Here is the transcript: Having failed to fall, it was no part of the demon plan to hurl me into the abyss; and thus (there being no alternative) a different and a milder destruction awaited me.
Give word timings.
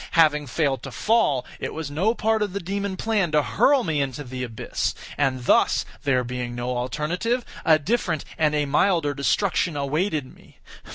Having 0.13 0.47
failed 0.47 0.81
to 0.81 0.89
fall, 0.91 1.45
it 1.59 1.75
was 1.75 1.91
no 1.91 2.15
part 2.15 2.41
of 2.41 2.53
the 2.53 2.59
demon 2.59 2.97
plan 2.97 3.31
to 3.33 3.43
hurl 3.43 3.83
me 3.83 4.01
into 4.01 4.23
the 4.23 4.43
abyss; 4.43 4.95
and 5.15 5.45
thus 5.45 5.85
(there 6.05 6.23
being 6.23 6.55
no 6.55 6.75
alternative) 6.75 7.45
a 7.63 7.77
different 7.77 8.25
and 8.35 8.55
a 8.55 8.65
milder 8.65 9.13
destruction 9.13 9.77
awaited 9.77 10.33
me. 10.35 10.57